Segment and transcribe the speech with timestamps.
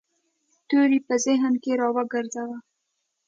[0.67, 2.57] توری په ذهن کې را وګرځاوه.